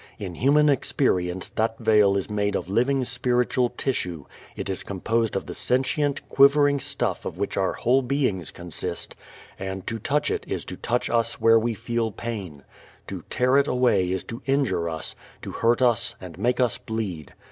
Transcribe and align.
In 0.17 0.33
human 0.33 0.67
experience 0.67 1.51
that 1.51 1.77
veil 1.77 2.17
is 2.17 2.27
made 2.27 2.55
of 2.55 2.67
living 2.67 3.05
spiritual 3.05 3.69
tissue; 3.69 4.25
it 4.55 4.67
is 4.67 4.81
composed 4.81 5.35
of 5.35 5.45
the 5.45 5.53
sentient, 5.53 6.27
quivering 6.27 6.79
stuff 6.79 7.23
of 7.23 7.37
which 7.37 7.55
our 7.55 7.73
whole 7.73 8.01
beings 8.01 8.49
consist, 8.49 9.15
and 9.59 9.85
to 9.85 9.99
touch 9.99 10.31
it 10.31 10.43
is 10.47 10.65
to 10.65 10.75
touch 10.75 11.07
us 11.11 11.39
where 11.39 11.59
we 11.59 11.75
feel 11.75 12.09
pain. 12.11 12.63
To 13.09 13.23
tear 13.29 13.57
it 13.57 13.67
away 13.67 14.09
is 14.11 14.23
to 14.23 14.41
injure 14.47 14.89
us, 14.89 15.13
to 15.43 15.51
hurt 15.51 15.83
us 15.83 16.15
and 16.19 16.35
make 16.35 16.59
us 16.59 16.79
bleed. 16.79 17.35